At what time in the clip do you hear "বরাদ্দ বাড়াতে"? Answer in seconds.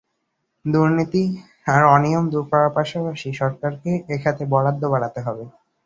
4.51-5.19